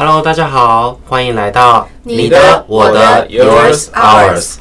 [0.00, 4.54] Hello，大家好，欢迎来到你的、我的、Yours、Ours。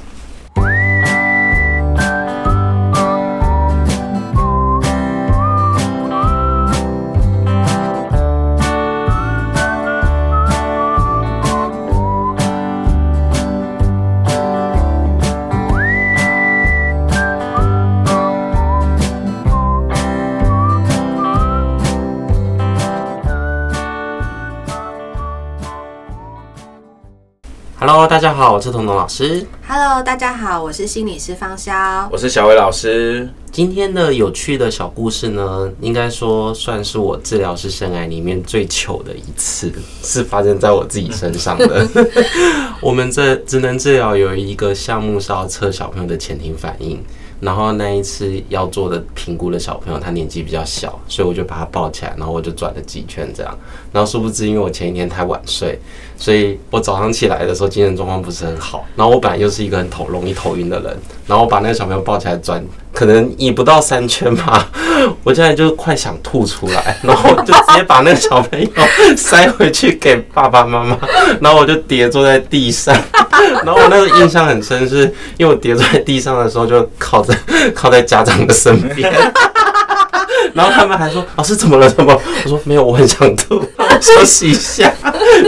[27.97, 29.43] Hello，大家好，我是彤彤老师。
[29.67, 32.07] Hello，大家好，我是心理师方潇。
[32.11, 33.27] 我是小伟老师。
[33.51, 41.87] 今天的有趣的小故事呢，应该说算是我治疗师生涯里面最糗的一次， 是发生在我自己身上的。
[42.81, 47.03] 我们这职能治疗有一个项目是要测小朋友的前庭反应。
[47.39, 53.57] 然后那一次要做的评估的小朋友，他年纪比较小，所以我就把他抱起来，然后我就转了几圈这样。
[53.91, 55.79] 然后殊不知，因为我前一天太晚睡，
[56.17, 58.85] 所以我早上起来的时候精神状况不是很好。
[58.95, 64.69] 然后我本来又是一个很头容易头晕的人，然后我把那个小朋友抱起来转，可能也不到三圈吧，
[65.23, 68.69] 我现在就快想吐出来，然后就直接把那个小朋友
[69.15, 70.97] 塞回去给爸爸妈妈，
[71.39, 72.95] 然后我就跌坐在地上。
[73.65, 75.01] 然后我那个印象很深，是
[75.37, 77.37] 因为我跌坐在地上的时候就靠在
[77.73, 79.11] 靠在家长的身边，
[80.53, 81.89] 然后他们还说：“老师怎么了？
[81.89, 82.13] 怎么？”
[82.45, 83.61] 我说：“没有，我很想吐，
[84.01, 84.93] 休息一下。”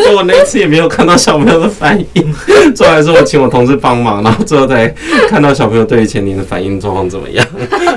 [0.04, 2.34] 所以我那一次也没有看到小朋友的反应，
[2.76, 4.88] 最后还是我请我同事帮忙，然后最后才
[5.30, 7.46] 看到小朋友对于前庭的反应状况怎么样。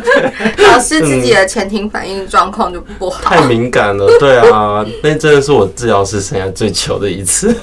[0.72, 4.06] 老师自己的前庭反应状况就不好，太敏感了。
[4.18, 7.54] 对啊，那真的是我治疗师生涯最糗的一次，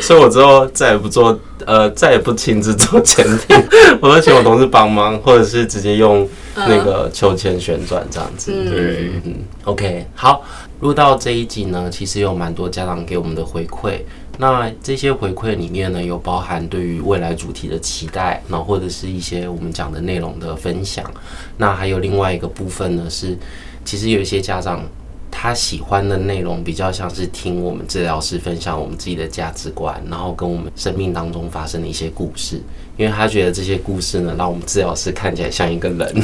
[0.00, 1.38] 所以我之后再也不做。
[1.66, 3.56] 呃，再也不亲自做前庭，
[4.00, 8.52] 我都请我同事帮忙，或者是直接用那个秋千旋转这样子。
[8.52, 10.42] 对，嗯，嗯，OK，好，
[10.80, 14.00] 录到这一集呢，其实有蛮多家长给我们的回馈。
[14.38, 21.04] 那这些回馈里面呢，有包含对于未来主题的期待，那或者是一些我们讲的内容的分享。
[21.56, 23.36] 那还有另外一个部分呢，是
[23.84, 24.82] 其实有一些家长。
[25.30, 32.60] 他喜欢的内容比较像是听我们治疗师分享我们自己的价值观，然后跟我们生命当中发生的一些故事，
[32.96, 36.14] 因为他觉得这些故事呢，让我们治疗师看起来像一个人。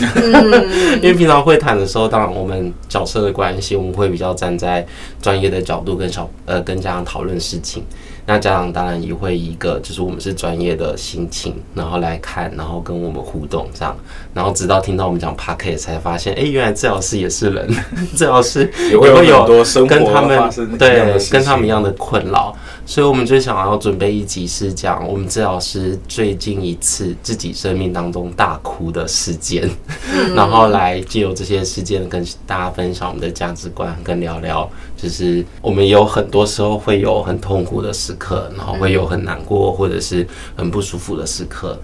[1.01, 4.87] 因为平常会谈的时候，当然我们角色的关系，我们会比较站在
[5.23, 7.83] 专业的角度跟小呃跟家长讨论事情。
[8.27, 13.97] 那家长当然也会以一个就是我们是专业的心情，然后来看，然后跟我们互动这样，
[14.35, 17.69] 然后直到听到我们讲 Podcast 才发现，哎，原来治疗师也是人，
[18.17, 19.47] 治疗师也会有
[19.87, 22.55] 跟他们对跟他们一样的困扰。
[22.85, 29.69] 所以，我们就想要准备一集是讲我们治疗师最近一次自己生命当中大哭的事件，
[30.37, 40.27] 然后来借由这些事件跟大家分享我们的价值观，跟聊聊，就是我们有很多时候会有很痛苦的时刻，然后会有很难过或者是
[40.57, 41.79] 很不舒服的时刻。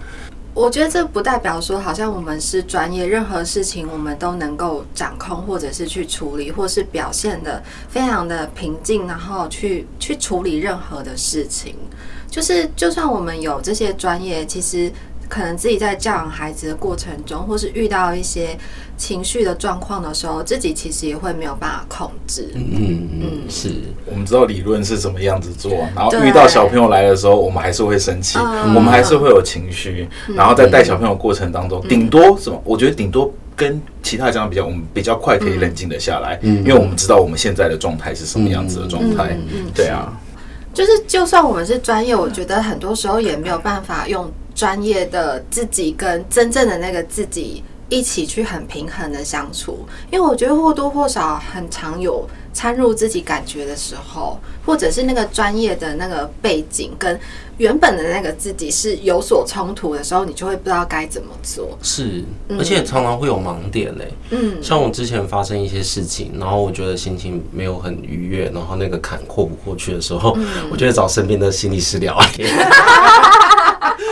[0.55, 11.75] 我觉得这不代表说，好像我们是专业，任何事情我们都能够掌控，或者是去处理，或是表现得非常的平静，然后去去处理任何的事情。
[12.29, 14.91] 就是，就算我们有这些专业，其实。
[15.27, 18.57] 可能自己在教养孩子的过程中，或是遇到一些
[18.97, 22.49] 情绪的状况的时候，自己其实也会没有办法控制。
[22.53, 23.69] 嗯嗯嗯，是。
[24.05, 30.07] 我们知道理论是怎么样子做，然后遇到小朋友来的时候，我们还是会生气，我们还是会有情绪。
[30.35, 32.61] 然后在带小朋友过程当中，顶多什么？
[32.63, 39.35] 我觉得顶多跟其他家长比较，我们比较快可以冷静的下来，因为我们知道我们现在的状态是什么样子的状态。
[39.73, 40.13] 对啊，
[40.73, 44.31] 就是就算我们是专业，我觉得很多时候也没有办法用。
[44.55, 57.19] 专业的自己跟真正的那个自己一起去很平衡的相处，因为我觉得或多或少很常有掺入自己感觉的时候，或者是那个专业的那个背景跟
[57.57, 61.77] 原本的那个自己是有所冲突的时候，你就会不知道该怎么做。
[61.83, 62.23] 是，
[62.57, 64.11] 而且常常会有盲点嘞。
[64.31, 70.35] 嗯，像我之前发生一些事情，然后我觉得心情没有很愉悦，然后那个坎过不过去的时候，
[70.71, 72.49] 我就会找身边的心理师聊天。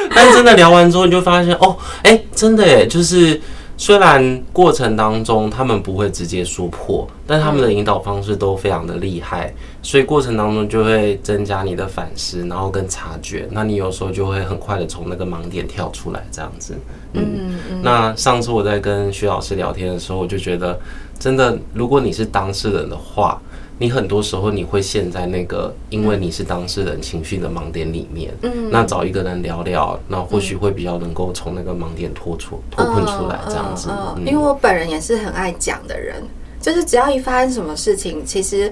[0.14, 3.40] 但真的聊完之后，你就发现哦，哎、欸，真的哎，就是
[3.78, 13.48] 虽然过程当中他们不会直接说破，但他们的引导方式都非常的厉害，所以过程当中就会增加你的反思，然后跟察觉。
[13.52, 16.76] 那你有时候就会很快的从那个盲点跳出来，这样子。
[17.14, 20.80] 嗯，那上次我在跟徐老师聊天的时候，我就觉得，
[21.20, 23.42] 真的，如果你是当事人的话。
[23.82, 28.32] 你很多时候你会陷在那个，因为你是当事人情绪的盲点里面。
[28.44, 33.90] 嗯，那找一个人聊聊，那或许会比较能够从那个盲点脱出、脱困出来这样子。
[34.20, 36.22] 因为我本人也是很爱讲的人，
[36.62, 38.72] 就是只要一发生什么事情，其实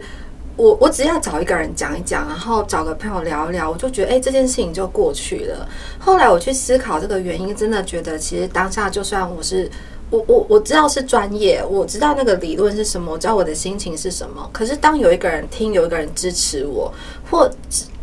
[0.55, 5.67] 我我只要找一个人讲一讲，然后找个朋友聊一聊，我就觉得哎、欸，这件事情就过去了。
[5.97, 9.67] 后来我去思考这个原因，真的觉得其实当下就算我是。
[10.09, 14.49] 我我我知道是专业，我知道那个理论是什么，我知道我的心情是什么。
[14.51, 16.91] 可是当有一个人听，有一个人支持我，
[17.29, 17.49] 或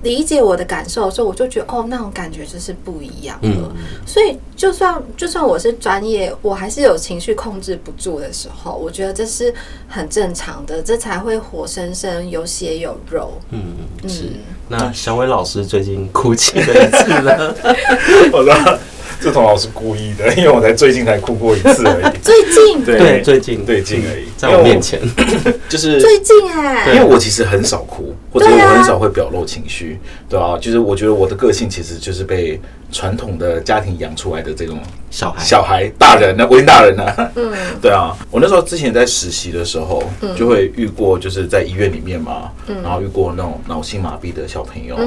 [0.02, 3.48] 理解我的感受的时候，我就觉得哦，那种感觉就是不一样的。
[3.48, 3.72] 嗯、
[4.06, 8.72] 所以就算就算我是专业，我还是有情绪控制不住的时候。
[8.76, 9.52] 我觉得这是
[9.88, 13.32] 很正常的，这才会活生生有血有肉。
[13.50, 13.60] 嗯
[14.02, 14.30] 嗯，是。
[14.68, 17.54] 那小伟老师最近哭泣的一次呢？
[18.32, 18.78] 我说。
[19.20, 22.18] 这童老师故意的，因为我才最近才哭过一次而已。
[22.22, 25.00] 最近对，对最近最近而已，在我面前
[25.68, 29.98] 就是最近哎，因为我其实很少哭，或者我很少会表露情绪，
[30.28, 32.60] 对啊，就是我觉得我的个性其实就是被。
[32.92, 34.78] 传统的家庭养出来的这种
[35.16, 40.02] 小孩，小孩大人呢，为大人呢，嗯， 对啊，我那时候之前在实习的时候，
[40.36, 42.50] 就会遇过，就是在医院里面嘛，
[42.82, 44.98] 然后遇过那种脑性麻痹的小朋友，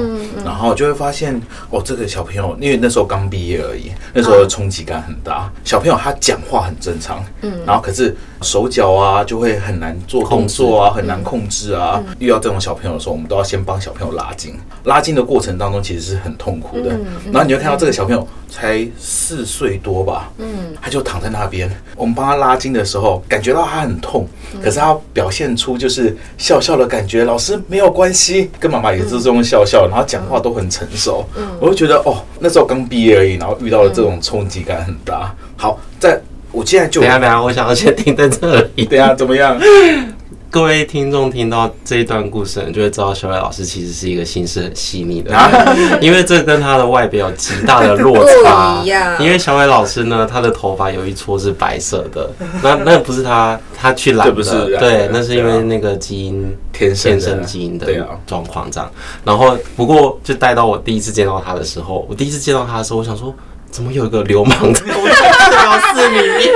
[0.44, 1.40] 然后就会发现，
[1.70, 5.48] 哦，这个小朋友，因为那时候刚毕业而已，那时候冲击感很大。
[5.62, 12.02] 小朋友他讲话很正常，嗯，然后可是手脚啊就会很难做动作啊，很难控制啊。
[12.18, 16.90] 遇到这种小朋友的时候，我们都要先帮小朋友拉筋，拉筋的过程当中其实是很痛苦的，
[17.26, 17.80] 然后你就看到。
[17.80, 20.46] 这个小朋友才四岁多吧，嗯，
[20.80, 24.26] 他就躺在那边，我们帮他拉筋的时候，感觉到他很痛，
[24.62, 35.34] 可是他表现出就是笑笑的感觉，老师没有关系，跟妈妈也是这种笑笑，然后讲话都很成熟，嗯，我就觉得哦，那时候刚毕业而已，然后遇到了这种冲击感很大。
[35.56, 36.20] 好，在
[36.52, 39.56] 我现在就等下等下，我想要先停在这里， 等下怎么样？
[40.50, 48.82] 各位听众听到这一段故事，就会知道小伟老师其实是一个心思很细腻的人， 因为这跟他的外表有极大的落差。
[49.20, 52.28] 因为小伟老师呢，他的头发有一撮是白色的，
[52.64, 57.86] 那那不是他他去染的，对，那是因为那个基因天生基因的
[58.26, 58.90] 状况这样。
[59.24, 63.32] 然后不过就带到我第一次见到他的时候，我第一次见到他的时候，我想说。
[63.70, 64.82] 怎么有一个流氓在？
[64.94, 66.50] 我治疗室里面？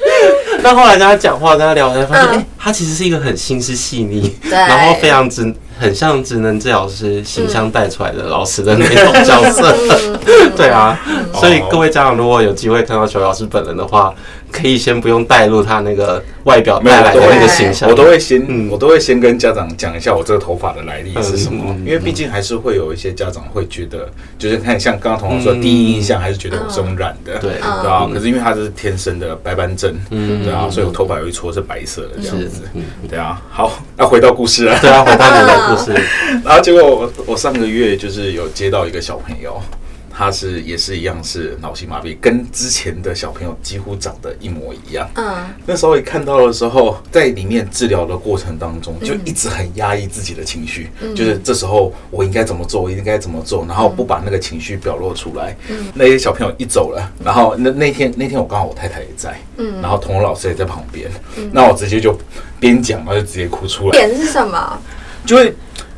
[0.62, 5.52] 那后来跟他讲话，跟他聊，才发现，哎、欸，他其实是一个很心思细腻，然后非常直。
[5.80, 9.74] 很像职能治疗师形象带出来的老师的那种角色，
[10.54, 11.00] 对啊，
[11.32, 14.14] 所以各位家长如果有机会看到裘老师本人的话，
[14.50, 27.50] 可以先不用带入他那个外表带来的那个形象，我都会先，我都会先跟家长讲一下我这个头发的来历是什么，因为毕竟还是会有一些家长会觉得，就是看像刚刚童童说，第一印象还是觉得我是染的，对。
[27.50, 32.62] 对啊，可是因为他是天生的白斑症，对啊，所以我头发有一撮是白色的这样子，
[33.08, 35.60] 对啊，好，那回到故事啊，对啊，回到你的。
[35.60, 35.92] 故事，
[36.42, 39.60] 然后结果我我上个月就是有接到一个小朋友，
[40.20, 45.08] 他是也是一样是脑性麻痹，跟之前的小朋友几乎长得一模一样。
[45.14, 55.56] 嗯，那时候也看到的时候，在里面治疗的过程当中，就一直很压抑自己的情绪，就是这时候我应该怎么做，我应该怎么做，然后不把那个情绪表露出来。
[55.70, 61.10] 嗯，那些小朋友一走了，然后那那天那天我刚好我太太也在，嗯，然后童老师也在旁边，
[61.50, 62.14] 那我直接就
[62.58, 63.92] 边讲，然后就直接哭出来。
[63.92, 64.78] 点是什么？
[65.24, 65.54] 就会，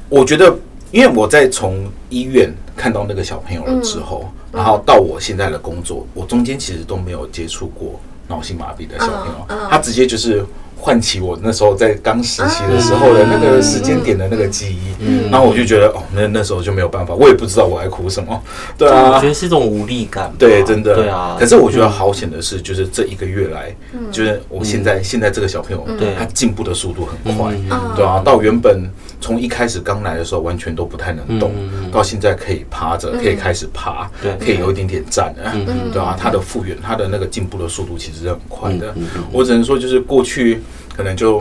[0.08, 0.56] 我觉得，
[0.92, 7.98] 因为我在从医院看到那个小朋友了之后，嗯、然后到我现在的工作，我中间其实都没有接触过
[8.28, 10.46] 脑性麻痹的小朋友，嗯嗯、他直接就是。
[10.84, 18.42] 唤起我那时候在刚实习的时候的那个时间点的那个记忆，嗯，然后我就觉得哦，那那时候就没有办法，我也不知道我在哭什么，
[18.76, 21.36] 对啊，我觉得是一种无力感，对，真的，对啊。
[21.38, 23.72] 可是我觉得好险的是，就是这一个月来，
[24.10, 27.54] 就是我现在现在这个小朋友，对，他进步的速度很快，
[27.94, 28.90] 对啊，到原本
[29.22, 31.54] 从一开始刚来的时候完全都不太能动，
[31.90, 35.54] 到现在可以趴着，可以开始爬，可以有一点点站了，
[35.90, 38.94] 对啊，他的复原，他的那个进步的速度其实是很快的。
[39.32, 40.60] 我只能说，就是过去。
[40.94, 41.40] 可能就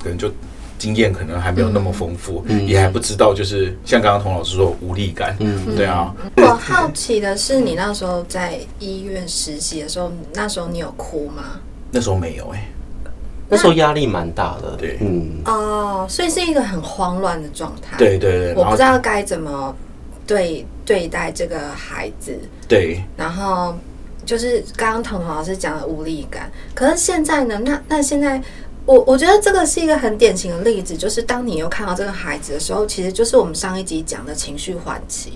[0.00, 0.30] 可能就
[0.78, 6.14] 经验可能还没有那么丰富，嗯、也还不知道，就是像刚刚童老师说无力感，嗯，对啊。
[6.36, 11.58] 我好奇的是，你那时候在医院实习的时候，那时候你有哭吗？
[11.90, 12.68] 那时候没有哎、欸，
[13.52, 19.72] 那时候压力蛮大的，对，嗯，哦，所以是一个很慌乱的状态，对对对，我不知道该怎么
[20.26, 23.76] 对对待这个孩子，对，然后
[24.24, 27.60] 就是刚刚彤彤老师讲的无力感，可是现在呢？
[27.64, 28.42] 那那现在。
[28.84, 35.34] 我我觉得这个是一个很典型的例子，就是当你又看到这个孩子的时候，其实就是我们上一集讲的情绪唤起，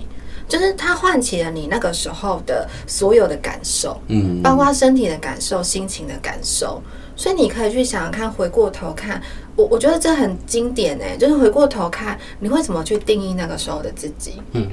[0.48, 6.80] 就是他唤起了你那个时候的所有的感受，嗯，包括身体的感受、心情的感受，
[7.16, 9.20] 所以你可以去想想看，回过头看，
[9.56, 14.40] 我我觉得这很经典诶，就是回过头看，你会怎么去定义那个时候的自己？
[14.52, 14.68] 嗯，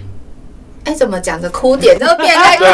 [0.85, 2.65] 哎，怎么讲着哭点都变那个？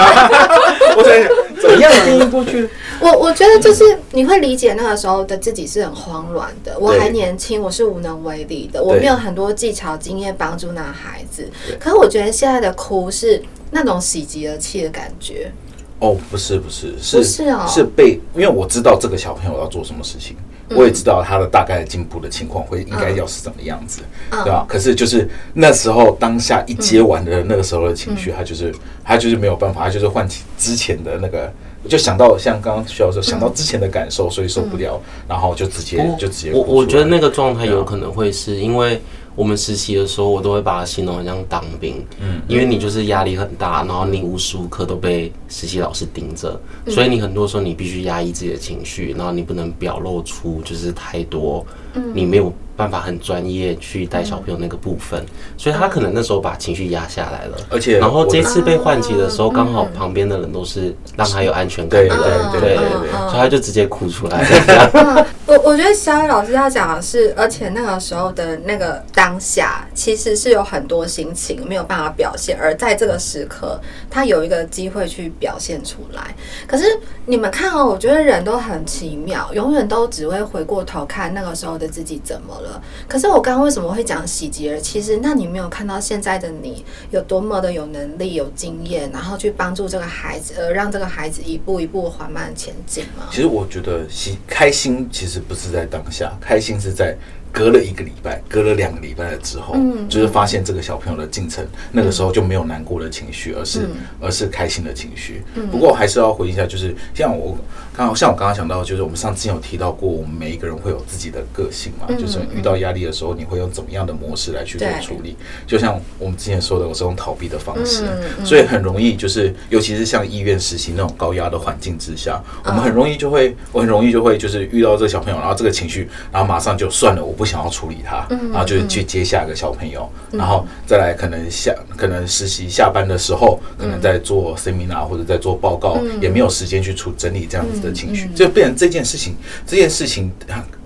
[0.98, 1.30] 我在想
[1.62, 2.68] 怎么样定义过去？
[3.00, 11.50] 我我觉得就是你会理解那个时候的自己是很慌乱的，我还年轻，我是无能为力的，我没有很多技巧经验帮助那孩子。
[11.80, 15.52] 可是我觉得现在的哭是那种喜极而泣的感觉。
[16.00, 24.66] 哦，不是不是，是不是哦，是被，因为我知道这个小朋友要做什么事情，嗯、我也知道他的大概的进步的情况会应该要是怎么样子，嗯、对吧？
[24.68, 28.74] 可是就是那时候当下一接完的那个时候的情绪，他就是
[29.04, 31.52] 他就是没有办法，他就是唤起之前的那个，
[31.88, 36.52] 就想到像刚刚徐老师想到之前的感受，所以受不了，然后就直接就直接。
[36.54, 39.02] 我我觉得那个状态有可能会是因为。
[39.40, 51.66] 我们实习的时候，我都会把它形容很像当兵，嗯，因为你就是压力很大，然后你无时无刻都被实习老师盯着，所以你很多时候你必须压抑自己的情绪，然后你不能表露出就是太多，
[52.14, 52.54] 你没有。
[52.80, 55.22] 办法很专业去带小朋友那个部分，
[55.58, 62.18] 所以他可能那时候把情绪压下来了，而且然后这次被唤起的时候，刚好旁边的人都是让他有安全感，对对
[62.54, 65.28] 对对对，所以他就直接哭出来了。
[65.46, 73.78] 我我觉得小雨老师要讲的是，而且那个时候的那个当下，其实是有很多心情没有办法表现，而在这个时刻，
[74.10, 76.36] 他有一个机会去表现出来。
[76.68, 76.86] 可是
[77.26, 82.69] 你们看哦，我觉得人都很奇妙，永远都只会回过头看那个时候的自己怎么了。
[83.08, 85.00] 可是我刚刚为什么会讲喜极而泣？
[85.00, 93.28] 其实，那你没有看到现在的你有多么的有能力、有经验，然后去帮助这个孩子，而让这个孩子一步一步缓慢前进吗？
[93.32, 97.16] 其实我觉得喜开心其实不是在当下，开心是在。
[97.52, 103.90] 隔了一个礼拜，隔了两个礼拜了之后，嗯，就是发现这个小朋友的进程，那个时候就没有难过的情绪，而是
[104.22, 105.42] 而是开心的情绪。
[105.72, 107.58] 不过还是要回应一下，就是像我
[108.00, 115.36] 刚好像我刚刚讲到，就是我们上次有提到过，我们每一个人会有自己的个性嘛，就是遇到压力的时候，你会用怎么样的模式来去做处理？
[115.68, 118.06] 就像我们之前说的，我是用逃避的方式，
[118.46, 127.34] 所以很容易就是，尤其是像医院实习那种高压的环境之下，我们很容易就会，我很容易就会就是遇到这个小朋友，然后这个情绪，然后马上就算了，我。
[127.34, 140.32] 不想要处理他，然后就是去接下一个小朋友，然后再来可能下可能实习下班的时候，可能在做 seminar 或者在做报告，也没有时间去处整理这样子的情绪，就变成这件事情，这件事情，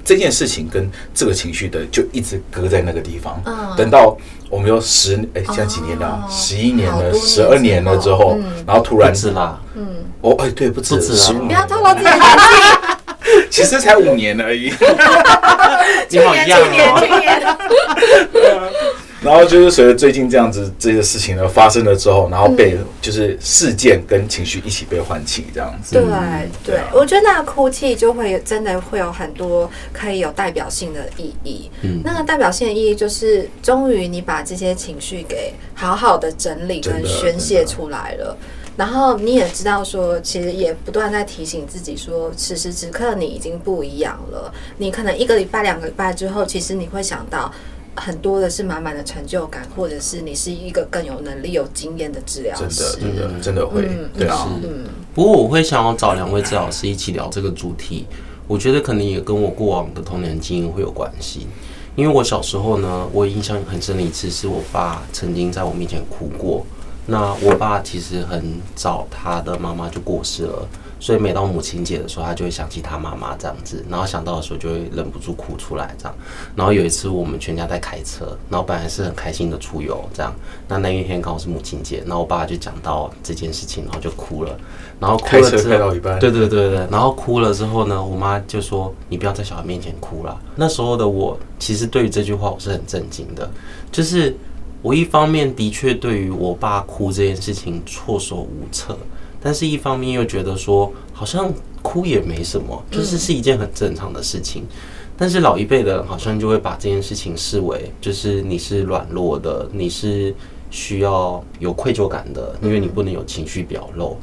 [0.04, 3.42] 这件事情跟这个情绪的就一直搁在那个地方。
[3.78, 4.18] 等到
[4.50, 6.28] 我们有十哎，现在几年了？
[6.30, 9.88] 十一年了，十二年了之后，然后突然是啦，嗯，
[10.22, 12.24] 哦哎，对，不止十五年，不要透露自己年纪。
[13.50, 14.74] 其实才五年而已，
[16.10, 17.00] 你好一样哦。
[19.24, 25.96] 然后就是随着最近这样子这些事情呢发生了之后，然后被就是事件跟情绪一起被唤起，这样子。
[25.96, 26.04] 对
[26.64, 31.72] 对，我觉得那个哭泣就会真的会有很多可以有代表性的意义。
[31.82, 38.38] 嗯，那个代表性的意义就是，终于你把这些情绪给好好的整理跟宣泄出来了。
[38.76, 44.52] 然后你也知道说，其实也不断在提醒自己说，此时此刻你已经不一样了。
[44.78, 47.54] 你可能一个礼拜、两个礼拜之后，其实你会想到
[47.96, 52.98] 很多的是满满的成就感，或者是你是一个更有能力、有经验的治疗师。
[53.00, 54.48] 真的，真的，真的会，嗯、对啊。
[54.64, 54.86] 嗯。
[55.14, 58.06] 不过我会想要找两位治疗师一起聊这个主题，
[58.48, 61.48] 我觉得可能也跟我过往的童年经验会有关系。
[61.96, 66.66] 因为我小时候呢，我印象很深的一次是我爸曾经在我面前哭过。
[67.06, 70.68] 那我爸其实很早，他的妈妈就过世了，
[71.04, 76.16] 所以每到母亲节的时候，他就会想起他妈妈这样子，然后想到的时候就会忍不住哭出来这样。
[76.56, 80.34] 然后有一次我们全家在开车，然后本来是很开心的出游这样，
[80.70, 84.58] 那那一天刚好是母亲节，然后我爸就讲到这件事情，然后就哭了，
[84.98, 93.52] 然后哭了之后，对对对对，然后哭了之后呢，我妈就说：“你不要在小孩面前哭了。”那时候的我其实对于这句话我是很震惊的，
[93.92, 94.34] 就是。
[94.82, 98.98] 我一方面的确对于我爸哭这件事情措手无策，
[99.44, 104.64] 但是一方面又觉得说好像哭也没什么，就是是一件很正常的事情。
[105.18, 110.34] 但是老一辈的人好像就会把这件事情视为就是你是软弱的，你是
[110.72, 114.18] 需要有愧疚感的，因为你不能有情绪表露。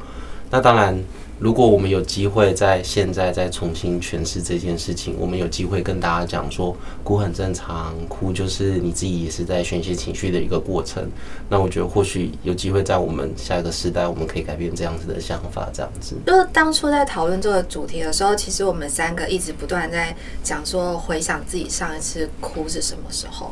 [0.49, 0.99] 那当然。
[1.41, 11.09] 如果我们有机会在现在再重新诠释这件事情，我们有机会跟大家讲说，哭很正常，哭就是你自己也是在宣泄情绪的一个过程。
[11.49, 16.15] 那我觉得或许有机会在我们下一个时代，我们可以改变这样子的想法，这样子。
[16.27, 23.51] 就是当初在讨论这个主题的时候，其实我们三个一直不断在讲说，回想自己上一次哭是什么时候。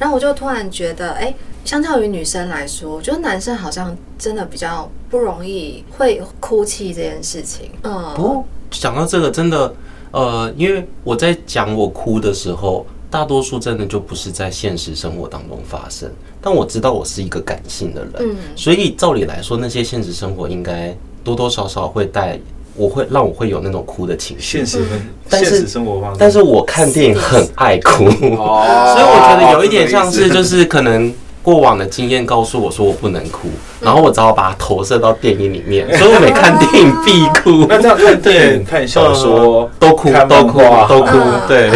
[0.00, 1.32] 然后我就突然觉得，哎。
[1.62, 7.70] 相较于女生来说，我觉得男生好像真的比较不容易会哭泣这件事情。
[7.82, 9.74] 嗯，不过讲到这个，真的，
[10.10, 16.10] 呃，因为我在讲我哭的时候，大多数真的就不是在现实生活当中发生。
[16.40, 22.40] 但我知道我是一个感性的人，嗯，所以照理来说，那些现实生活应该多多少少会带，
[22.80, 24.64] 我会让我会有那种哭的情绪。
[24.64, 24.84] 现实，
[25.28, 31.12] 但是生活方式，但是我看电影很爱哭， 所以我觉得有一点像是就是可能。
[31.42, 33.48] 过往的经验告诉我说我不能哭，
[33.80, 37.64] 然后我只好把它投射到电影里面，所以我每看电影必哭。
[37.66, 41.18] 那这样看电影、看小说 都哭，都哭，都哭。
[41.48, 41.70] 对。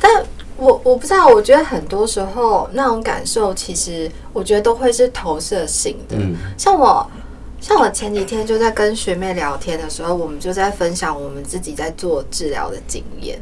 [0.00, 0.10] 但
[0.56, 6.16] 我我不知道，我觉得很多时候那种感受，其实我觉得都会是投射性的。
[6.56, 7.06] 像我，
[7.60, 13.40] 像我前几天就在跟学妹聊天的时候，我们就在分享我们自己在做治疗的经验，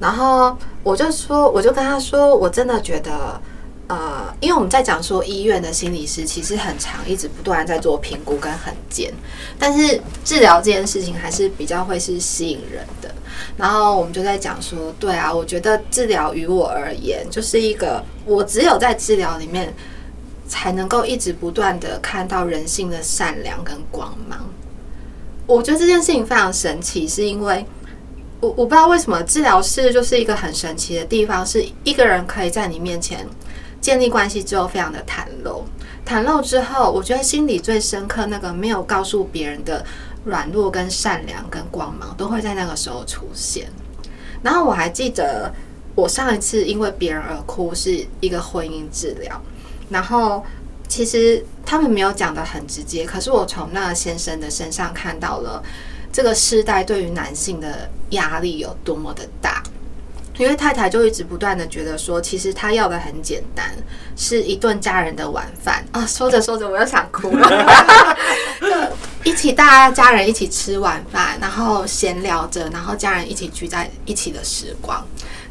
[0.00, 3.40] 然后我就说，我就跟她说，我真的觉得。
[3.88, 9.14] 呃，因为我们在讲说医院的心理师其实很长，一直不断在做评估跟衡鉴，
[9.60, 13.08] 但是治疗这件事情还是比较会是吸引人的。
[13.56, 19.72] 然后我们就在讲说，对啊，我觉得治疗于我而言，就是一个我只有在治疗里面
[20.48, 24.48] 才能够一直不断的看到人性的善良跟光芒。
[25.46, 27.64] 我觉得这件事情非常神奇，是因为
[28.40, 33.26] 我我不知道为什么治疗室就是一个很神奇的地方，是一个人可以在你面前。
[33.78, 35.62] 建立关系之后，非常的袒露，
[36.04, 39.84] 袒露之后，我觉得心里最深刻那个没有告诉别人的
[40.24, 43.68] 软弱、跟善良、跟光芒，都会在那个时候出现。
[44.42, 45.52] 然后我还记得，
[45.94, 49.40] 我上一次因为别人而哭是一个婚姻治疗，
[49.88, 50.44] 然后
[50.88, 55.62] 其实他们没有讲得很直接，可是我从那个先生的身上看到了
[56.12, 59.62] 这个世代对于男性的压力有多么的大。
[60.38, 63.74] 因为太太就一直不断的觉得说，其实她要的很简单，
[64.16, 66.06] 是一顿家人的晚饭啊。
[66.06, 67.74] 说着说着，我又想哭了。
[68.60, 75.02] 就一起大家家人一起吃晚饭，然后闲聊着，然后家人一起聚在一起的时光。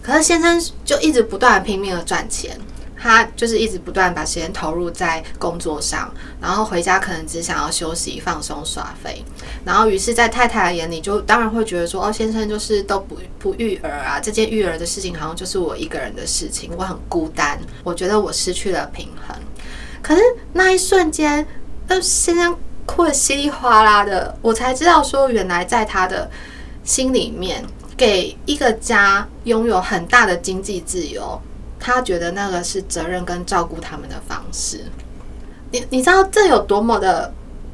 [0.04, 2.56] 可是先生就一直不断拼命的赚钱。
[2.98, 6.12] 他就是一直不断把时间投入在工作上，
[6.42, 9.24] 然后回家可能只想要休息、放松、耍废。
[9.64, 19.36] 然后于是，在太太的眼里，就当然会觉得说：“哦，先生就是都不不育儿啊，这件育儿的事情好像就是我一个人的事情，我很孤单，我觉得我失去了平衡。”
[20.02, 20.22] 可是
[20.54, 21.46] 那一瞬间，
[21.88, 26.30] 那先生哭得稀里哗啦的，我才知道说，原来在他的
[26.84, 27.66] 心里面，
[27.98, 31.42] 给一个家拥有很大的经济自由。
[31.80, 34.86] 他觉得那个是责任跟照顾他们的方式，
[35.72, 37.32] 你你知道这有多么的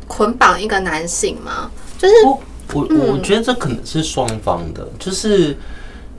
[0.08, 1.72] 捆绑一个男性吗？
[1.98, 2.42] 就是我
[2.74, 5.56] 我我觉得这可能是双方的，就是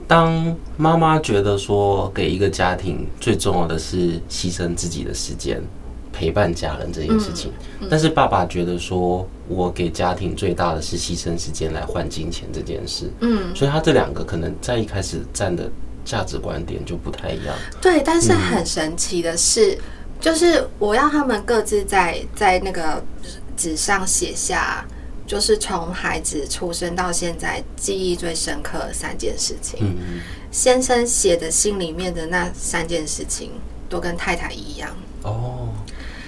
[0.07, 5.61] 当妈妈觉得说给一个家庭最重要的是牺牲自己的时间
[6.11, 7.51] 陪伴家人这件事情，
[7.89, 15.69] 但是爸爸觉得说我给家庭最大的是牺牲时间来换金钱这件事，嗯，所以他这两个可能在一开始站的。
[16.03, 17.55] 价值观点就不太一样。
[17.81, 19.79] 对，但是很神奇的是，嗯、
[20.19, 23.03] 就是我要他们各自在在那个
[23.55, 24.85] 纸上写下，
[25.25, 29.79] 就是从孩子出生到现在记忆最深刻的三件事情。
[29.81, 33.51] 嗯、先生写的心里面的那三件事情，
[33.89, 34.89] 都跟太太一样。
[35.23, 35.69] 哦，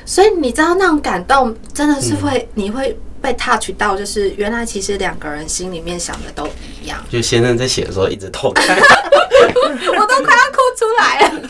[0.05, 2.97] 所以你知道那种感动，真的是会，嗯、你会。
[3.25, 6.47] 被 touch 到，就是原来其实两个人心里面想的都
[6.79, 7.03] 一样。
[7.09, 11.31] 就先生在写的时候一直偷看， 我都快要哭出来了。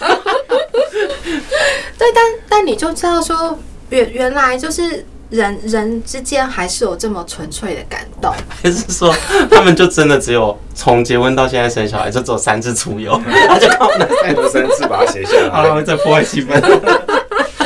[1.98, 3.60] 对，但但你就知道说，
[3.90, 8.34] 原原来就是人人之间还是有这么纯粹的感动。
[8.64, 9.14] 还是说
[9.52, 16.58] 他们就真的只有从结婚到现在生小孩就只有三次出游，他就靠那三三次把它写下来，好了，再破坏气氛。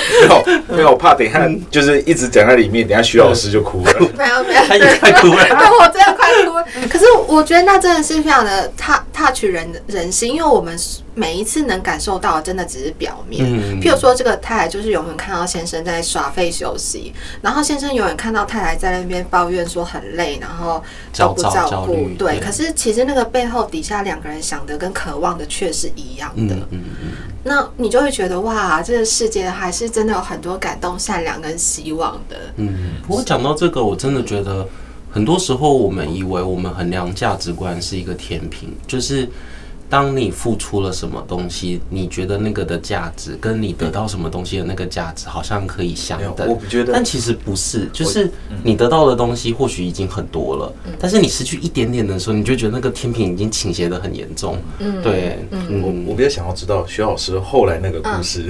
[0.10, 3.94] 没有，没有，我怕等一下就是一直讲在里面，等一下徐老师就哭了。
[4.18, 5.44] 没有，没有，他也快哭了。
[5.80, 6.66] 我真的快哭了。
[6.90, 10.78] 可是我觉得那真的是非常的踏踏取人人心，因为我们
[11.14, 13.46] 每一次能感受到的真的只是表面。
[13.82, 20.84] 譬如说，这个太太就是永远看到先生在耍废休息，然后先生永远看到太太在那边抱怨说很累，然后
[21.18, 22.10] 都不照顾。
[22.18, 26.56] 对，可是其实那个背后底下两个人想的跟渴望的却是一样的。
[26.56, 27.12] 嗯嗯嗯。
[27.44, 32.36] 那你就会觉得哇，这个世界还是真的有很多感动、善良跟希望的。
[32.58, 34.68] 嗯，不过讲到这个，我真的觉得
[35.12, 39.30] 很多时候我们以为我们衡量价值观是一个天平，就是。
[39.90, 48.32] 当你付出了什么东西，你觉得那个的价值跟你得到什么东西的那个价值好像可以相等，我觉得，但其实不是，就是
[48.64, 54.58] 你得到的东西或许已经很多了，但是你失去一点点的时候，你就觉得那个天平已经倾斜的很严重。
[54.78, 58.46] 嗯，对，嗯，我我比较想要知道徐老师后来那个故事，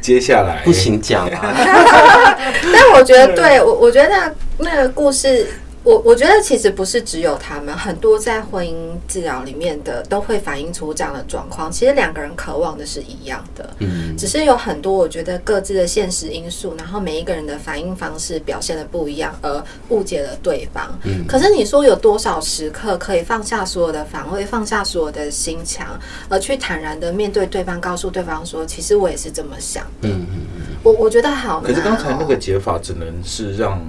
[0.00, 1.54] 接下来不行讲啊。
[2.72, 5.46] 但我觉得，对我我觉得那那个故事。
[5.86, 8.74] 我我觉得其实不是只有他们，很多在婚姻
[9.06, 11.70] 治疗里面的都会反映出这样的状况。
[11.70, 20.98] 其实两个人渴望的是一样的，嗯，只是有很多我觉得各自的现实因素，然后每一个人的反应方式表现的不一样，而误解了对方。
[21.04, 25.86] 嗯，可是你说有多少时刻可以放下所有的防卫，放下所有的心墙，
[26.28, 30.08] 而去坦然的面对对方，告诉对方说，其实我也是这么想的。
[30.08, 31.60] 嗯嗯嗯，我我觉得好。
[31.60, 33.80] 可是刚才那个解法只能是让。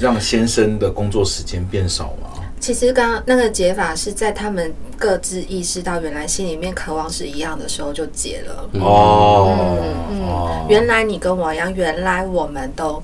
[0.00, 2.28] 让先生的工作时间变少吗？
[2.60, 8.68] 其实刚刚那个解法是在他们各自意识到原来心里面渴望是一样的时候就解了。
[8.80, 9.78] 哦，
[10.10, 13.00] 嗯嗯，原来你跟我一样，原来我们都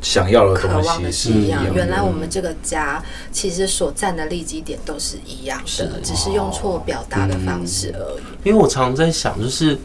[0.00, 1.64] 想要的渴望的是一样。
[1.72, 8.48] 原来我们这个家其实所占的利基点都是一样的，只是用错表达的方式而已。
[8.48, 9.78] 因为我常在想，就是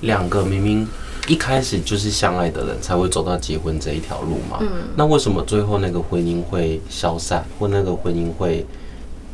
[0.00, 0.88] 两个明明。
[1.26, 4.58] 一开始就是相爱的人才会走到结婚这一条路嘛。
[4.60, 4.68] 嗯。
[4.96, 8.64] 那为什么最后那个婚姻会消散，或那个婚姻会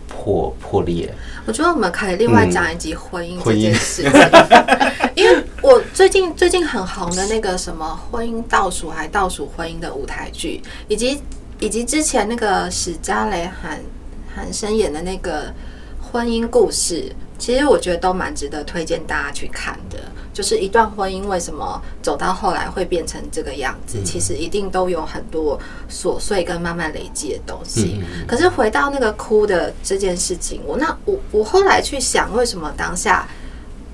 [0.08, 1.12] 破破裂？
[1.46, 4.12] 我觉得我们可以另外讲一集婚姻这件事情，
[5.16, 11.20] 因为我最近最近很红的那个什么婚姻倒数还倒数婚姻的舞台剧，以及
[11.58, 13.80] 以及之前那个史嘉蕾韩
[14.34, 15.52] 韩生演的那个
[16.00, 19.98] 婚姻故事，其实我觉得都蛮值得推荐大家去看的。
[20.32, 23.98] 就是一段婚姻为什么走到后来会变成这个样子？
[24.04, 25.58] 其实一定都有很多
[25.90, 28.00] 琐碎跟慢慢累积的东西。
[28.26, 33.28] 可是回到那个哭的这件事情，我那我我后来去想，为什么当下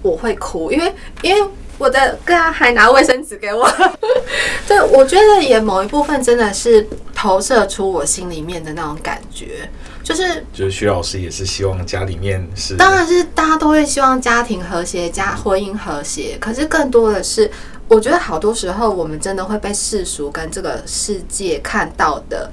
[0.03, 0.71] 我会哭？
[0.71, 3.69] 因为因为我的哥还拿卫生纸给我。
[4.69, 9.69] 对，我觉得也某一部分真的是投射出我心里面的那种感觉。
[10.07, 16.39] 就是，就是徐老师也是希望家里面是，当然是大家都会希望家庭和谐，家婚姻和谐。
[16.41, 17.51] 可是更多的是，
[17.89, 22.49] 我觉得好多时候我们真的会被世俗跟这个世界看到的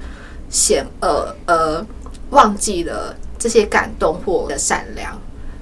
[0.50, 1.86] 险恶，而
[2.30, 5.16] 忘记了这些感动或的善良。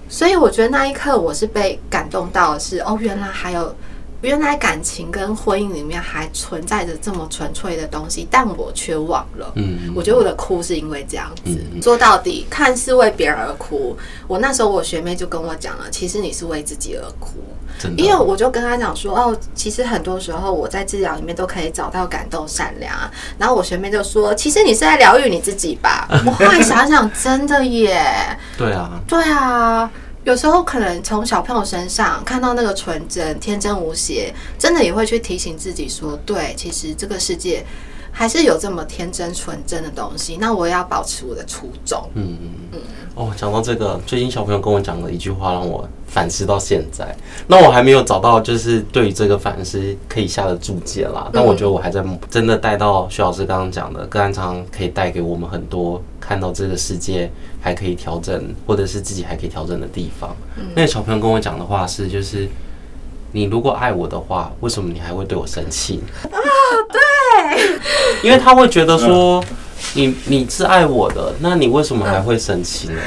[0.09, 3.77] 所以我觉得那一刻我是被感动到是哦，原来还有。
[4.23, 9.53] 原来感情跟婚姻里面还存在着这么纯粹的东西，但我却忘了。
[9.57, 11.61] 嗯，我觉得我的哭是因为这样子。
[11.83, 17.35] 说到底，看似为别人而哭，我那时候我学妹就跟我讲了，其实你是为自己而哭。
[17.79, 18.03] 真的。
[18.03, 23.11] 因为我就跟她讲说，哦，其实很多时候我在治疗里面都可以找到感动、善良啊。
[23.39, 26.07] 然后我学妹就说，其实你是在疗愈你自己吧？
[26.25, 28.01] 我后来想想，真的耶。
[28.57, 29.01] 对啊。
[29.09, 29.91] 对啊。
[30.25, 37.65] 有时候可能从小朋友身上看到那个纯真、天真无邪，真的也会去提醒自己说：对，其实这个世界
[38.13, 40.37] 还是有这么天真纯真的东西。
[40.39, 42.09] 那我也要保持我的初衷。
[42.15, 42.81] 嗯嗯嗯。
[43.15, 47.15] 哦，讲到这个，最近小朋友跟我讲了一句话，让我反思到现在。
[47.47, 51.29] 那我还没有找到就是对于这个反思可以下的注解啦。
[51.33, 57.31] 但我觉得我还在真的带到徐老师刚刚讲的，个案常常可以带给我们很多看到这个世界。
[57.65, 60.35] 还可以调整，或者是自己还可以调整的地方。
[60.57, 62.49] 嗯、那个小朋友跟我讲的话是，就是
[63.31, 66.03] 你如果爱我的话，为什么你还会对我生气？
[66.25, 66.35] 啊，
[66.91, 67.01] 对，
[68.23, 69.43] 因为他会觉得说
[69.95, 73.01] 你，你你是爱我的，那你为什么还会生气呢？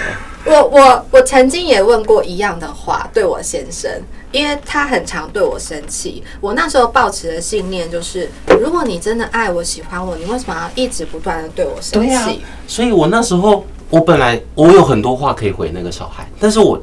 [0.45, 3.89] 我我我曾经也问过一样的话，对我先生，
[4.31, 6.23] 因为他很常对我生气。
[6.39, 8.29] 我那时候抱持的信念就是，
[8.61, 12.41] 如果你真的爱我、喜欢我，你为什么要一直不断的对我生气？
[12.67, 13.65] 所以我那时候。
[13.91, 16.77] 我本来我有很多话可以回那个小孩，但是我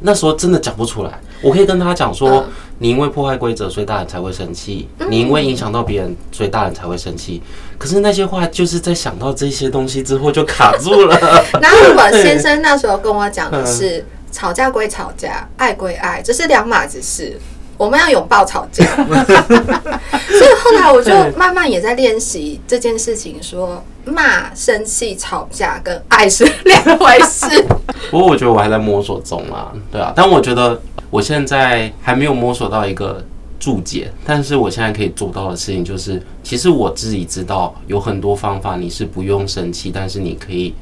[0.00, 1.20] 那时候真的讲不出来。
[1.40, 2.44] 我可以跟他讲说，
[2.82, 7.42] 你因为破坏规则，所以大人才会生气；你因为影响到别人，所以大人才会生气。
[7.76, 11.14] 可是那些话就是在想到这些东西之后就卡住了。
[11.60, 17.38] 然后我先生那时候跟我讲的是，吵架归吵架，爱归爱，这是两码子事。
[17.80, 27.64] 我们要拥抱吵架， 所以后来我就慢慢也在练习这件事情，说骂、生气、吵架跟爱是两回事。
[28.12, 33.24] 不过我觉得我还在摸索中啊，对啊，但我觉得我现在还没有摸索到一个
[33.58, 40.74] 注解，但是我现在可以做到的事情就是，其实我自己知道有很多方法，你是不用生气，但是你可以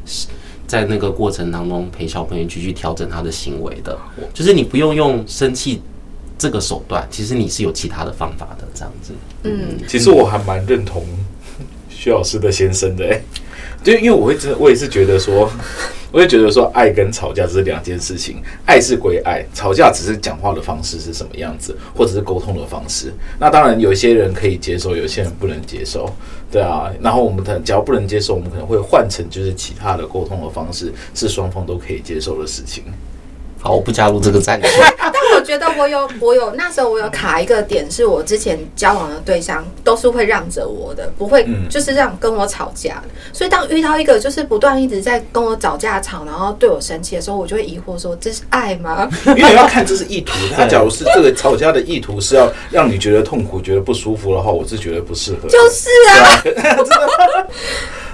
[0.67, 3.97] 在那个过程当中陪小朋友去去调整他的行为的，
[4.35, 5.81] 就是你不用用生气。
[6.39, 9.13] 这个手段其实你是有其他的方法的，这样子。
[9.43, 11.05] 嗯，其实我还蛮认同
[11.89, 13.21] 徐老师的先生的，哎，
[13.83, 15.51] 就因为我会真的，我也是觉得说，
[16.13, 23.13] 我也觉得说，爱跟吵架这是两件事情，爱是归爱，吵架只是讲话的方式是什么样子，或者是沟通的方式。
[23.41, 26.09] 那当然，有些人可以接受，有些人不能接受，
[26.51, 26.91] 对啊。
[27.01, 32.85] 然后我们的，假如不能接受，我们可能会换成就是其他的沟通的方式，是双方都可以接受的事情。
[33.61, 34.69] 好，我不加入这个战局。
[35.35, 43.03] 我觉得我有 我有那时候我有卡一个点，是我之前交往的对象都是会让着我的，不会就是让跟我吵架。
[43.33, 49.09] 所以当遇到一个就是不断一直在跟我吵架吵，然后对我生气的时候，我就会疑惑说：这是爱吗？
[49.37, 50.33] 因为要看这是意图。
[50.55, 55.49] 他假如是这个吵架的意图是要让你觉得痛苦、觉得不舒服的话，我是觉得不适合。
[55.49, 56.43] 就是啊，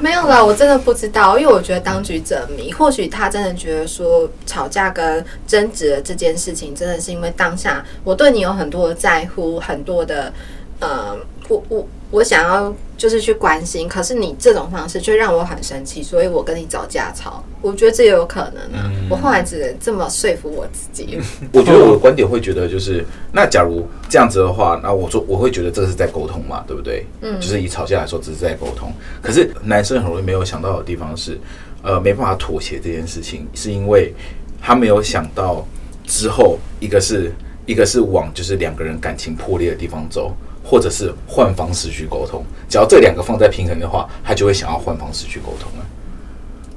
[0.00, 10.32] 没有啦，我真的不知道，因为我觉得当局者迷，或许他真的觉得说吵架跟争执的这件事情，真的是因为当下我对你有很多的在乎，很多的
[10.80, 18.90] 嗯，我我我想要就是去关心，可是你这种方式却让我很生气，所以我跟你找架吵，我觉得这也有可能啊。
[18.94, 21.18] 嗯、我后来只能这么说服我自己。
[21.52, 27.06] 我觉得我的观点会觉得就是，那假如这样子的话，那我说我会觉得这是在沟通嘛，对不对？
[27.20, 28.92] 嗯，就是以吵架来说，只是在沟通。
[29.20, 31.38] 可是男生很容易没有想到的地方是，
[31.82, 34.14] 呃，没办法妥协这件事情，是因为
[34.62, 35.66] 他没有想到
[36.06, 37.32] 之后一个是。
[37.66, 42.44] 一个是往就是两个人感情破裂的地方走，或者是换方式去沟通。
[42.68, 45.86] 只要这两个放在平衡的话，他就会想要换方式去沟通了。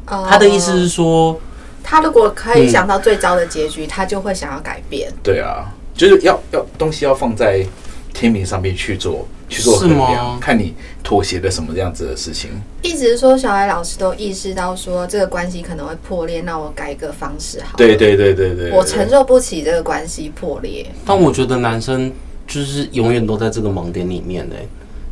[0.08, 1.40] 哦，他的意思是说，
[1.84, 5.12] 他如果可以想到最糟的结局，嗯，他就会想要改变。
[5.22, 7.66] 对啊，就是要要东西要放在
[8.14, 9.28] 天平上面去做。
[9.50, 12.52] 去做衡量，看你妥协的什么样子的事情。
[12.82, 17.78] 一直说，小艾老师都意识到说这个关系可能会破裂，那我改一个方式好。
[17.78, 20.86] 对对对对对，我承受不起这个关系破裂。
[21.06, 22.12] 但我觉得男生
[22.46, 24.56] 就是永远都在这个盲点里面呢，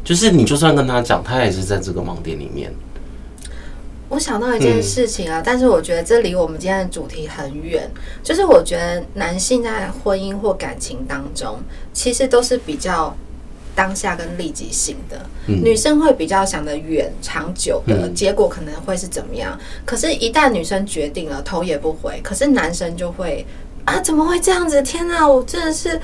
[0.04, 2.74] 就是你就算跟他讲，他也是在这个盲点里面。
[4.10, 7.90] 我想到一件事情啊，但是我觉得这离我们今天的主题很远。
[8.22, 11.58] 就是我觉得男性在婚姻或感情当中，
[11.94, 13.16] 其实都是比较。
[13.76, 19.52] 当下跟立即性的，嗯、女生会比较想的远、长久的结果可能会是怎么样？
[19.54, 22.20] 嗯、可是，一旦女生决定了，头也不回。
[22.24, 23.46] 可是男生就会
[23.84, 24.82] 啊，怎么会这样子？
[24.82, 26.00] 天哪，我真的是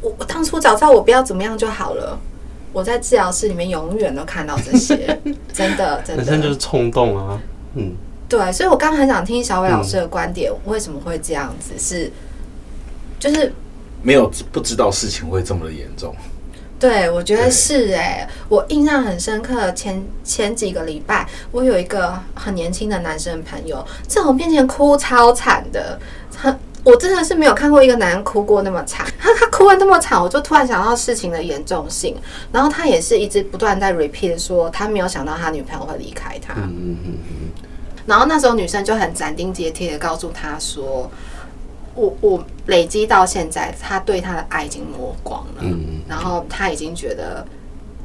[0.00, 2.18] 我，我当初早知道我不要怎么样就好了。
[2.72, 5.20] 我在治疗室里面永远都看到这些，
[5.52, 6.22] 真的，真的。
[6.22, 7.40] 男生就是冲动啊，
[7.74, 7.92] 嗯，
[8.28, 8.52] 对。
[8.52, 11.72] 所以我刚刚很想听小伟老师的观点，为什么会这样子？
[11.76, 12.08] 是
[13.18, 13.52] 就是
[14.02, 16.14] 没有不知道事情会这么的严重。
[16.80, 19.70] 对，我觉得是哎、欸，我印象很深刻。
[19.72, 26.00] 前前几个礼拜，我有一个很年轻的男生朋友，在我面前哭超惨的。
[26.34, 29.06] 他，我真的是没有看过一个男人哭过那么惨。
[29.18, 32.16] 他他哭完那么惨，我就突然想到事情的严重性。
[32.50, 36.54] 然后他也是一直不断在 repeat 说，他没有想到他女朋友会离开他。
[36.54, 37.50] 嗯嗯嗯。
[38.06, 41.10] 然后那时候女生就很斩钉截铁的告诉他说。
[42.00, 47.46] 我我累积到现在，他对他的爱已经磨光了，嗯，然后他已经觉得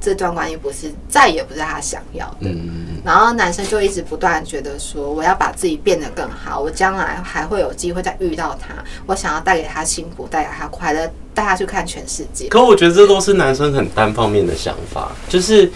[0.01, 12.49] 这段关系不是再也不是他想要的，嗯，然后男生就一直不断觉得说，我要把自己变得更好，我将来还会有机会再遇到他，我想要带给他幸福，带给他快乐，带他去看全世界。
[12.49, 15.71] 可我觉得这都是男生很单方面的想法，就是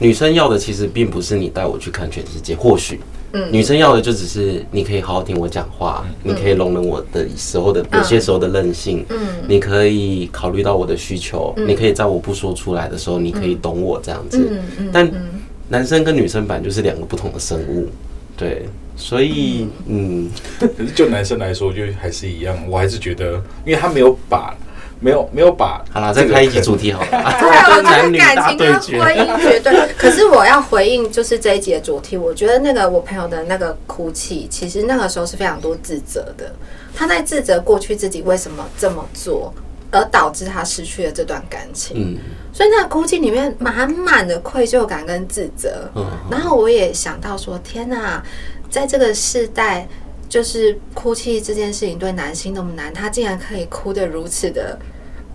[0.00, 3.00] 女生要的其实并不是你带我去看全世界，或许。
[3.32, 9.16] 嗯，女生要的就只是你可以好好听我讲话，嗯、你可以容忍我的时候的有些时候的任性，嗯，
[9.48, 14.48] 你可以考虑到我的需求，嗯、你可以在我不说出来的时候，你可以懂我这样子。
[14.50, 15.10] 嗯嗯、但
[15.68, 17.88] 男生跟女生本来就是两个不同的生物，
[18.36, 18.66] 对，
[18.96, 24.56] 所以嗯，可是就男生来说，就还是一样，我还是觉得，因为他没有把。
[25.00, 27.08] 没有没有把好了，再开一集主题好了。
[27.10, 29.88] 对啊， 我觉得感情跟婚姻绝对。
[29.96, 32.18] 可是我要回应，就是这一集的主题。
[32.18, 36.52] 我觉得那个我朋友的那个哭泣，其实那个时候是非常多自责的。
[36.94, 39.52] 他在自责过去自己为什么这么做，
[39.90, 41.96] 而导致他失去了这段感情。
[41.96, 42.18] 嗯，
[42.52, 45.90] 所以那个哭泣里面满满的愧疚感跟自责。
[45.94, 48.22] 嗯，然后我也想到说，天哪，
[48.70, 49.88] 在这个世代。
[50.30, 54.78] 就是哭泣这件事情对男性那么难，他竟然可以哭得如此的，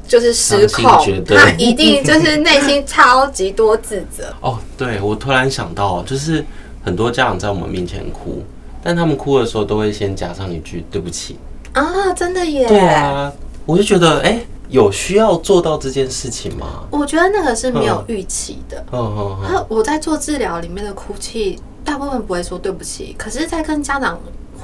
[0.08, 0.84] 就是失控，
[1.27, 4.34] 他一定就是内心超级多自责。
[4.39, 6.43] 哦，对，我突然想到，就是
[6.81, 8.41] 很多家长在我们面前哭，
[8.81, 11.38] 但他们哭的时候都会先加上一句“对不起”
[11.73, 12.65] 啊，真的耶。
[12.65, 13.29] 对啊，
[13.65, 16.86] 我就觉得，哎、欸，有需要做到这件事情吗？
[16.89, 18.81] 我觉得那个是没有预期的。
[18.93, 19.65] 嗯嗯嗯。
[19.67, 24.17] 我在做治疗里面的哭泣，大部分不会说对不起，可是，在跟家长。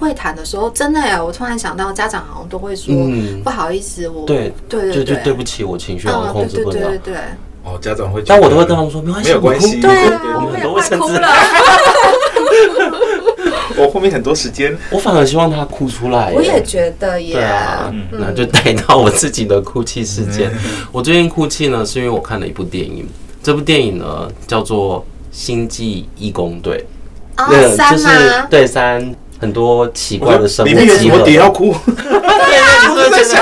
[0.05, 6.75] 会谈的时候，真的呀，我突然想到，家长好像都会说、嗯、不好意思，我对对对，就就对不起，我情绪好像控制不了。
[6.75, 7.15] 对对对，
[7.63, 11.29] 哦，家长会，但我都会跟他们说没关系，没有关系，对啊，我们都会哭了。
[13.77, 16.33] 我后面很多时间，我反而希望他哭出来。
[16.33, 20.51] 我也觉得耶，对啊，嗯、那就带到我自己的哭泣事件。
[20.53, 20.59] 嗯、
[20.91, 23.07] 我最近哭泣呢，是因为我看了一部电影，
[23.41, 24.99] 这部电影呢叫做
[25.31, 26.85] 《星际义工队》，
[27.41, 28.07] 哦，那个、就是
[28.49, 29.15] 对三。
[29.41, 31.75] 很多奇怪的生物，里面有什么点要哭？
[31.83, 33.35] 对啊，我也是。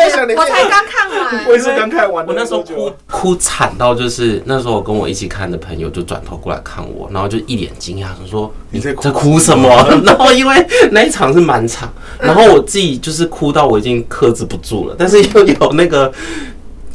[0.00, 2.26] 也想，我才刚看完，我也是刚看完。
[2.26, 9.68] 我那时候哭哭惨到，就是那时候跟我一起看的朋友就转头过来看我，然后就一脸惊讶，说：“你在哭什么？”
[10.06, 16.10] 然后因为那一场是满场，然后我自己就是哭到我已经克制不住了，但是又有那个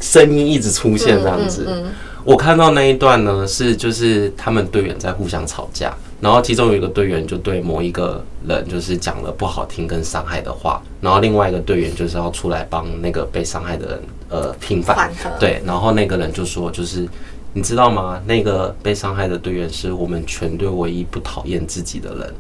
[0.02, 1.86] 声音一直出现这样子。
[2.24, 5.94] 我看到那一段呢，是就是他们队员在互相吵架。
[6.22, 17.08] 然后其中有一个队员就对某一个人就是讲了不好听跟伤害的话，然后另外一个队员就是要出来帮那个被伤害的人呃平反，对，然后那个人就说就是
[17.54, 18.22] 你知道吗？
[18.26, 22.34] 那个被伤害的队员是我们全队唯一不讨厌自己的人。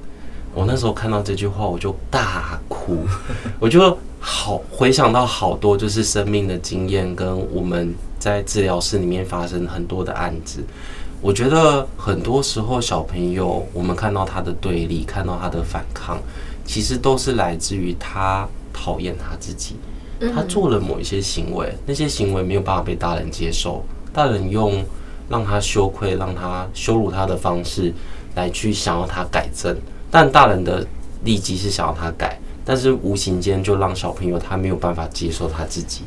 [0.53, 2.99] 我那时候看到这句话我就大哭，
[3.59, 10.63] 我就好回想到好多就是生命的经验跟我们在治疗室里面发生很多的案子。
[11.25, 16.19] 我觉得很多时候，小朋友我们看到他的对立，看到他的反抗，
[16.63, 19.75] 其实都是来自于他讨厌他自己。
[20.35, 23.83] 他做了某一些行为，那些行为没有办法被大人接受，
[24.13, 24.85] 大人用
[25.27, 27.91] 让他羞愧、让他羞辱他的方式
[28.35, 29.75] 来去想要他改正，
[30.11, 30.85] 但大人的
[31.23, 36.03] 立基是想要他改，但是无形间就让小朋友他没有办法接受他自己。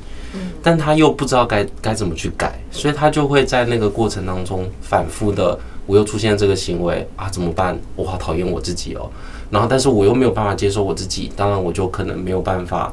[0.62, 7.78] 但他又不知道该该怎么去改，所以他就会在那个过程当中反复的，我又出现这个行为啊，怎么办？
[7.96, 9.10] 我好讨厌我自己哦。
[9.50, 12.92] 然后，但是我又没有办法接受我自己，当然我就可能没有办法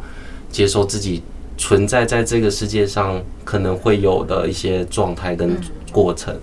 [0.49, 1.21] 接受自己
[1.57, 5.57] 存在在这个世界上可能会有的一些状态跟
[5.91, 6.35] 过程。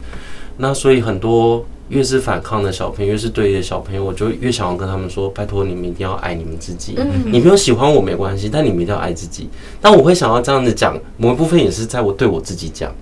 [0.57, 1.64] 那所以很多。
[1.92, 6.98] 越是反抗的小朋友，越是对立的小朋友，我就越想要跟他们说：拜托你们一定要爱你们自己。
[7.26, 9.48] 你不用喜欢我没关系，但你们一定要爱自己。
[9.81, 12.92] 但我会想要这样子讲，某一部分也是在我对我自己讲，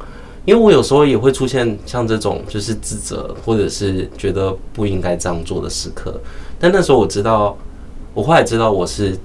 [0.44, 6.20] 因为我有时候也会出现像这种就是自责，或者是觉得不应该这样做的时刻。
[6.58, 7.56] 但那时候我知道，
[8.12, 9.16] 我后来知道我是。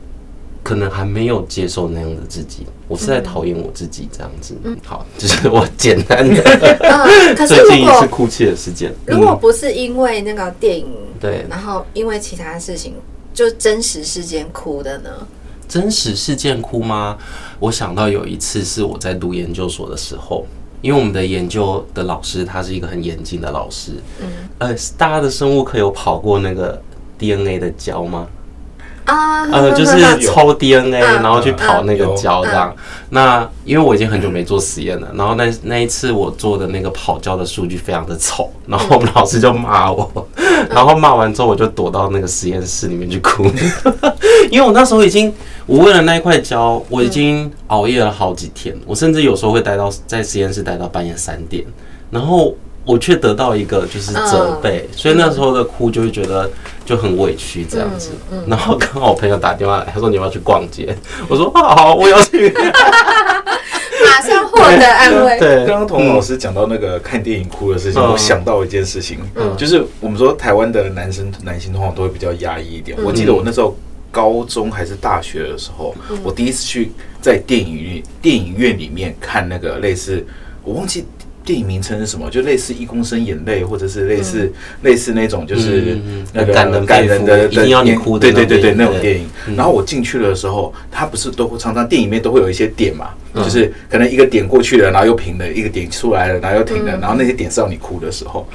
[0.64, 4.56] 可能还没有接受那样的自己，我是在讨厌我自己这样子。
[4.64, 6.42] 嗯，好，就是我简单的。
[6.80, 8.94] 嗯 最近一次哭泣的事件。
[9.06, 10.88] 如果不是因为那个电影，
[11.20, 12.94] 对，然后因为其他事情，
[13.34, 15.10] 就真实事件哭的呢？
[15.68, 17.18] 真实事件哭吗？
[17.60, 20.46] 我想到有一次是我在读研究所的时候，
[20.82, 23.94] 因为我们的研究的老师他是一个很严谨的老师。
[24.22, 24.28] 嗯，
[24.60, 26.80] 呃，大家的生物课有跑过那个
[27.18, 28.28] DNA 的胶吗？
[29.06, 32.76] 啊，呃，就是抽 DNA，然后去跑那个胶这样。
[33.10, 40.28] 那因为我已经很久没做实验了，然后那那一次我做的那个跑胶的数据非常的丑，然后我们老师就骂我，
[40.70, 43.46] 然后骂完之后我就躲到那个实验室里面去哭，
[44.50, 45.32] 因为我那时候已经，
[45.68, 51.64] 我为了那一块胶，我已经熬夜了好几天，我甚至有时候会待到在实验室待到半夜三点，
[52.10, 52.56] 然后。
[52.86, 56.50] 我却得到一个就是责备，所以那时候的哭就会觉得
[56.86, 58.12] 就很委屈这样子。
[58.48, 60.96] 然后刚好我朋友打电话来，他说你要不要去逛街？
[61.28, 62.54] 我说好，我要去。
[64.06, 65.40] 马上获得安慰。
[65.42, 69.18] 对，刚刚童老师讲到那个看电影哭的事情，我想到一件事情，
[69.58, 72.96] 就是我们说台湾的男生男性通常都会比较压抑一点。
[73.04, 73.76] 我记得我那时候
[74.12, 80.24] 高中还是大学的时候，我第一次去在电影院电影院里面看那个类似，
[80.64, 81.04] 我忘记。
[81.46, 82.30] 电影名称是什么？
[82.30, 85.98] 就类似一公升眼泪，或者是类似、嗯、类似那种，就是
[86.34, 89.28] 那个感人感人的，一定要你哭的，对对对对，那种电影。
[89.56, 98.48] 然后我进去的时候，它不是都会常常电影里面都会有一些点嘛，就是可能一个点过去了，然后又平了，一个点出来了，然后又停了，然后那些点是让你哭的时候。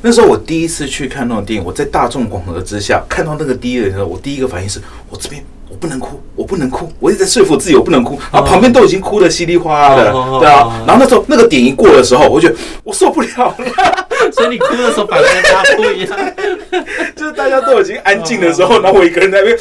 [0.00, 4.80] 那时候我第一次去看那种电影，我在大众广合之下看到那个第一人的时候，我第一个反应是
[5.10, 5.42] 我这边。
[5.72, 10.70] 我不能哭，我不能哭，我一直在说服自己我不能哭，然后旁边都已经哭得稀里哗啦的，对啊。
[10.86, 12.54] 然后那时候那个点一过的时候，我觉得
[12.84, 16.18] 我受不了了，所以你哭的时候反而跟他哭一样，
[17.16, 19.58] 就是大家都已经安静的时候，然后我一个人在那边。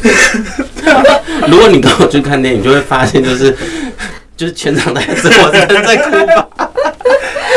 [1.48, 3.54] 如果你跟我去看电影，就会发现就是
[4.38, 6.48] 就是全场大家只有我一个人在哭吧。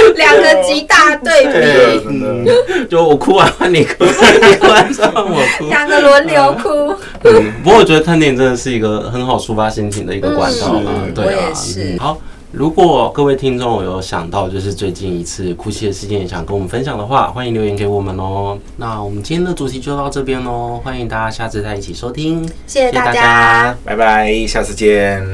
[0.16, 6.96] 两个极大对比，嗯，就我哭完换你哭， 你哭完再换我哭，两个轮流哭。
[7.24, 11.52] 嗯，不过我觉得看电影真的是一个很好抒发心情的一个管道嘛，对啊。
[12.00, 12.18] 好，
[12.52, 18.58] 如果各位听众有想到就是最近一次哭泣的事件，想跟我们分享的话，欢迎留言给我们哦。
[18.78, 25.26] 那我们今天的主题就到这边喽，欢迎大家下次再一起收听，谢谢大家，拜拜，下次见。